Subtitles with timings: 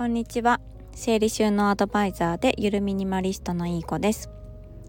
[0.00, 0.62] こんにちは。
[0.94, 4.30] 整理収納アドバイザーでゆるミニマリストのいい子です。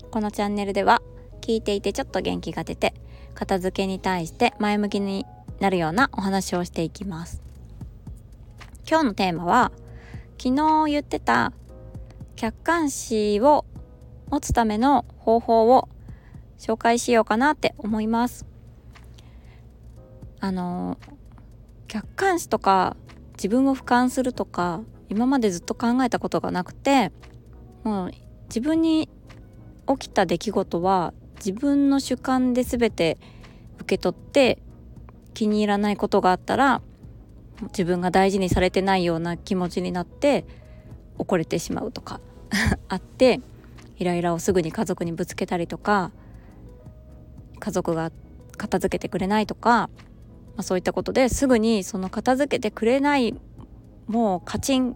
[0.09, 1.01] このチャンネルでは
[1.41, 2.93] 聞いていてちょっと元気が出て
[3.33, 5.25] 片付けに対して前向きに
[5.59, 7.41] なるようなお話をしていきます。
[8.89, 9.73] 今日のテーマは
[10.41, 11.51] 昨日言ってた
[12.37, 13.65] 客観視を
[14.29, 15.89] 持つための方法を
[16.57, 18.45] 紹介しようかなって思います。
[20.39, 20.97] あの
[21.89, 22.95] 客観視とか
[23.33, 24.79] 自分を俯瞰するとか
[25.11, 27.11] 今までずっと考えたことがなくて
[27.83, 28.11] もう
[28.47, 29.09] 自分に
[29.85, 33.17] 起きた出来事は自分の主観で全て
[33.75, 34.59] 受け取って
[35.33, 36.81] 気に入らないことがあったら
[37.63, 40.45] 自分が大事にされてないような気持ちになって
[41.17, 42.21] 怒れてしまうとか
[42.87, 43.41] あって
[43.97, 46.11] イライラをすぐに家族にぶつけたりとか
[47.59, 48.13] 家族が
[48.55, 49.89] 片付けてくれないとか、ま
[50.57, 53.35] あ、そういったことですぐにその片付けてくれない
[54.11, 54.95] もうカチン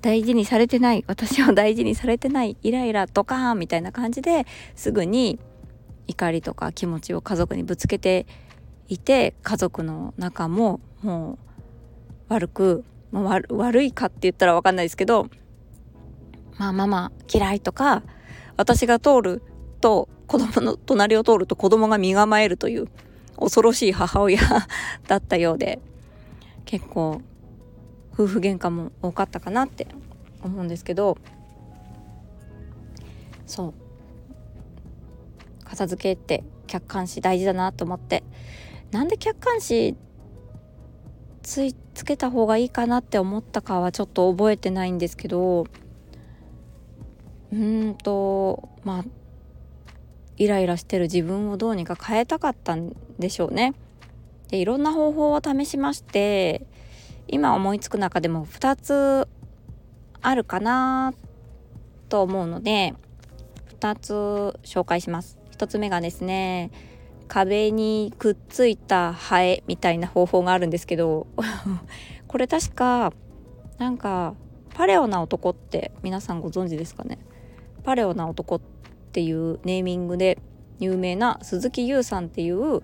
[0.00, 1.04] 大事にされてない。
[1.06, 5.38] 私を大事にされてないイライラとかみたいな感じですぐに
[6.06, 8.26] 怒りとか気持ちを家族にぶつけて
[8.88, 11.38] いて家族の中もも
[12.28, 15.28] う悪く、まあ、悪いかって言ったら分かんないですけど
[16.58, 18.02] まあママ嫌いとか
[18.56, 19.42] 私が通る
[19.80, 22.88] と子供の隣を通ると子供が身構えるという
[23.38, 24.40] 恐ろしい母親
[25.08, 25.80] だったようで
[26.64, 27.20] 結構
[28.14, 29.88] 夫婦喧嘩も多かったかなって
[30.42, 31.18] 思うんですけど
[33.46, 33.74] そう
[35.64, 38.22] 片付けって客観視大事だなと思って
[38.92, 39.96] なんで客観視
[41.42, 45.66] ついつけた方がいいかなって思ったかはちょっと覚えてないんですけど
[47.52, 49.04] うんとまあ
[50.36, 53.74] イライラしてる自分をどうにか変えたかったんでしょうね。
[54.48, 56.66] でいろんな方法を試しまして
[57.34, 59.28] 今思いつく中でも2つ
[60.22, 61.12] あるかな
[62.08, 62.94] と思うので
[63.80, 64.12] 2つ
[64.62, 65.36] 紹介します。
[65.50, 66.70] 1つ目がですね
[67.26, 71.26] 壁にくっついたハエみたいな方法があるんですけど
[72.28, 73.12] これ確か
[73.78, 74.34] なんか
[74.72, 77.18] パレオな男って皆さんご存知ですかね？
[77.82, 78.60] パレオな男っ
[79.12, 80.38] ていうネーミングで
[80.78, 82.82] 有名な鈴木優さんっていう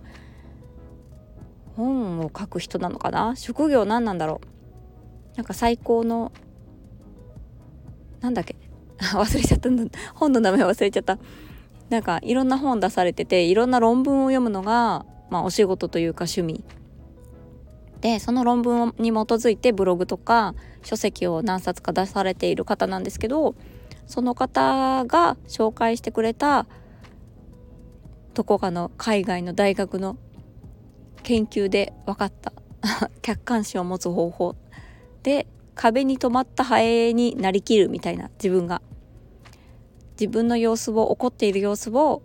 [1.80, 3.34] 本を書く人なのかな？
[3.36, 4.40] 職業何なんだろ
[5.34, 5.36] う？
[5.36, 6.32] なんか最高の
[8.20, 8.56] なんだっけ？
[9.14, 9.70] 忘れちゃった
[10.14, 11.18] 本の名前忘れちゃった。
[11.88, 16.62] なんかいろんな本出されてていろんな論文を読むのが、まあ、お仕事というか趣味。
[18.00, 23.54] でその論文に基づいてブログとか書籍を何冊か出されている方なんですけど
[24.06, 26.66] その方が紹介してくれた
[28.32, 30.16] どこかの海外の大学の
[31.22, 32.52] 研究で分かった。
[33.22, 34.56] 客観視を持つ方法
[35.22, 38.82] で壁に止まったハエになりきるみたいな自分が。
[40.18, 42.20] 自分の様子を怒っている様子を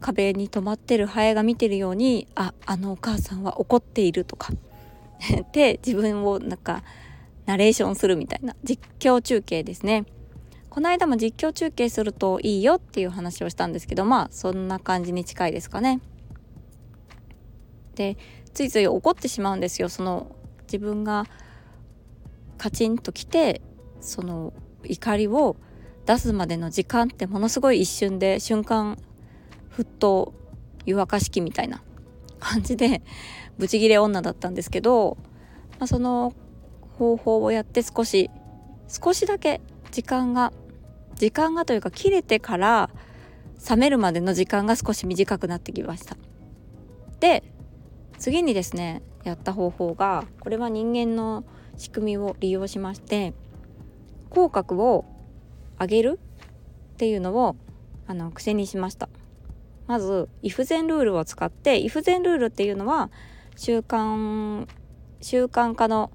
[0.00, 4.52] 壁に止まってるハエが見てるようにああのお母さんは怒っているとか。
[5.52, 6.82] で自分をなんか
[7.46, 8.54] ナレーションするみたいな。
[8.62, 10.04] 実況中継ですね。
[10.68, 16.00] この間も実況中継するといいよっていう話をしたんですけどまあそんな感じに近いですかね。
[17.96, 18.16] で
[18.54, 19.88] ついつい怒ってしまうんですよ。
[19.88, 21.26] その自分が
[22.58, 23.60] カチンときて
[24.00, 24.52] その
[24.84, 25.56] 怒りを
[26.06, 28.96] 出すまでの時間ってものすごい一瞬で瞬間
[29.76, 30.32] 沸騰
[30.84, 31.82] 湯沸かし器みたいな
[32.38, 33.02] 感じで
[33.58, 35.16] ブチギレ女だったんですけど、
[35.78, 36.32] まあ、その
[36.98, 38.30] 方法をやって少し
[38.88, 40.52] 少しだけ時間が
[41.16, 42.90] 時間がというか切れてから
[43.68, 46.16] 冷めるまでの時間が少し短くなってきました。
[47.20, 47.42] で
[48.18, 51.44] 次にですねやった方法がこれは人間の
[51.76, 53.34] 仕組みを利用しまして
[54.30, 55.04] 口角を
[55.78, 56.20] 上げる
[56.94, 57.56] っていうのを
[58.06, 59.08] あの癖にしました。
[59.86, 63.10] まずイフゼンルールを使ってイフゼンルールっていうのは
[63.56, 64.66] 習慣
[65.20, 66.10] 習慣化の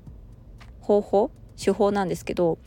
[0.81, 2.57] 方法手法なんですけど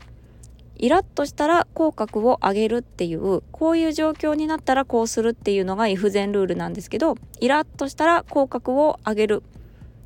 [0.84, 9.42] イラッとしたら口角を上げるっていうこういう状況になったらこうするっていうのがイフゼンルールなんですけどイラッとしたら口角を上げる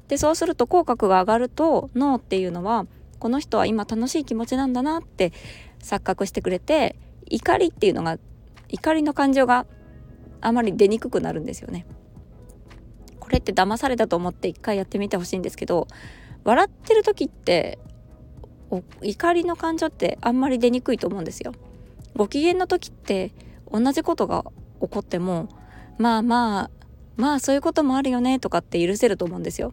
[0.06, 2.86] でそうすると口角が上がると脳っていうのは
[3.18, 5.32] この人は今楽しい気持ちなんだなって
[5.80, 6.94] 錯覚してくれて
[7.26, 8.16] 怒りっていうのが
[8.68, 9.66] 怒りの感情が
[10.40, 11.86] あまり出にくくなるんですよね。
[13.18, 15.88] これって騙されたと思って一回やってみてほしいんですけど
[16.44, 17.80] 笑ってる時って
[19.02, 21.52] 怒りの感情ってあんまり出にくいと思うんですよ。
[22.16, 23.32] ご機嫌の時って
[23.70, 24.44] 同じことが
[24.80, 25.48] 起こっても
[25.98, 26.70] まあまあ
[27.16, 29.72] まあそういうこともあるよねとかって許せると思うんですよ。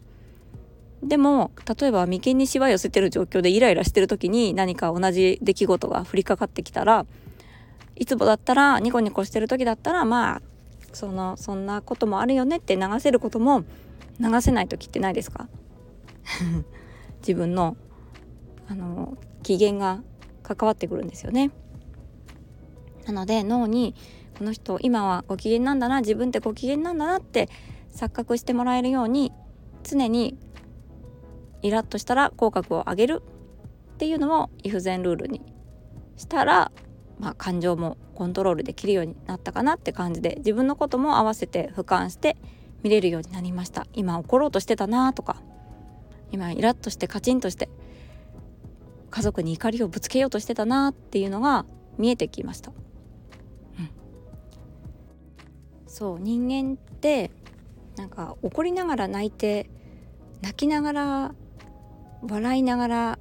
[1.03, 7.05] でも例えば眉間にしわ寄せてる状況でイライラしてる時に何か同じ出来事が降りかかってきたら
[7.95, 10.41] いつもだったらニコニコしてる時だったらまあ
[10.93, 13.63] そのそんなこともあるよねって流せることも
[14.19, 15.47] 流せない時ってないですか？
[17.21, 17.75] 自分の
[18.67, 20.01] あの機嫌が
[20.43, 21.51] 関わってくるんですよね。
[23.05, 23.95] なので脳に
[24.37, 27.49] この人今はご機嫌なんだな自分ってご機嫌なんだなって
[27.93, 29.31] 錯覚してもらえるように
[29.83, 30.37] 常に
[31.61, 33.23] イラッとしたら口角を上げる
[33.93, 35.41] っていうのをイフゼンルールに
[36.17, 36.71] したら、
[37.19, 42.35] まあ、感情もコントロールできるようになったかなって感じで自分のことも合わせて俯瞰して
[42.83, 45.41] 見れるようになりました今怒ろうとしてたなとか
[46.31, 47.69] 今イラッとしてカチンとして
[49.15, 51.65] 家族に怒りをぶつけようとしてたなっていうのが
[51.97, 52.71] 見えてきました、
[53.79, 53.89] うん、
[55.87, 57.31] そう人間って
[57.95, 59.69] なんか怒りながら泣いて
[60.41, 61.35] 泣きながら
[62.27, 63.19] 笑いながら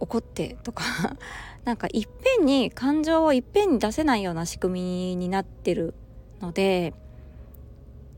[0.00, 0.84] 怒ってとか
[1.64, 5.94] なんかいっぺんに感情をいっぺんに出せないような仕組みになってる
[6.42, 6.92] ので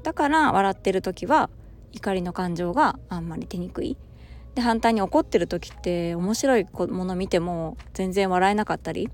[0.03, 1.49] だから笑ってる時は
[1.93, 3.97] 怒りの感情があんまり出にくい。
[4.57, 9.11] で反対に怒ってる時って面白いもの見ても全然笑えなかったり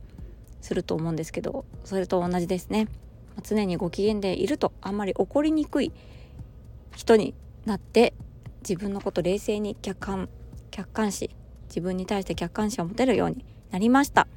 [0.60, 2.86] すると思うんですけどそれと同じですね。
[3.42, 5.90] 常にご機嫌でいるとあんまり怒りにくい
[6.94, 7.34] 人に
[7.64, 8.14] なって
[8.60, 10.28] 自分のこと冷静に客観
[10.70, 11.30] 客観視
[11.66, 14.28] 自分に対して客観視を持てるようになりました。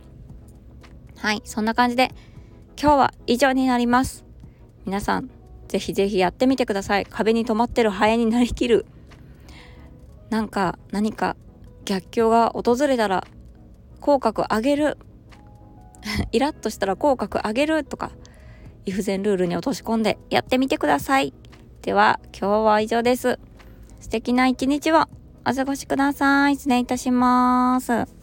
[1.17, 2.09] はいそんな感じで
[2.81, 4.25] 今日は以上になります。
[4.85, 5.29] 皆さん
[5.67, 7.05] ぜひぜひやってみてください。
[7.05, 8.87] 壁に止まってるハエになりきる
[10.29, 11.35] なんか何か
[11.85, 13.25] 逆境が訪れたら
[14.01, 14.97] 口角上げる
[16.31, 18.11] イラッとしたら口角上げるとか
[18.85, 21.33] 異不全ルールに落とし込んでやってみてください
[21.81, 23.39] では今日は以上です
[23.99, 25.05] 素敵な一日を
[25.47, 26.55] お過ごしください。
[26.55, 28.14] 失礼いたします。